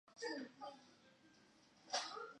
[0.03, 2.21] 还是希望能住在乡下